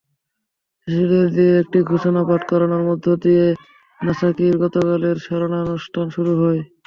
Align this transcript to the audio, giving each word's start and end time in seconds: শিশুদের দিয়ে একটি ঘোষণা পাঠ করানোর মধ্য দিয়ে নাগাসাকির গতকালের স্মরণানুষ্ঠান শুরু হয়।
শিশুদের 0.87 1.27
দিয়ে 1.35 1.53
একটি 1.61 1.79
ঘোষণা 1.91 2.21
পাঠ 2.27 2.41
করানোর 2.49 2.83
মধ্য 2.89 3.05
দিয়ে 3.23 3.45
নাগাসাকির 3.99 4.55
গতকালের 4.63 5.17
স্মরণানুষ্ঠান 5.25 6.05
শুরু 6.15 6.31
হয়। 6.41 6.61